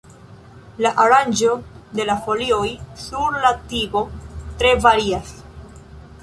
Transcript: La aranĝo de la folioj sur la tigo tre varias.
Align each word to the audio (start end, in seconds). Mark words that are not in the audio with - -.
La 0.85 0.91
aranĝo 1.03 1.51
de 1.99 2.07
la 2.11 2.15
folioj 2.29 2.63
sur 3.03 3.37
la 3.45 3.53
tigo 3.75 4.03
tre 4.63 4.73
varias. 4.87 5.37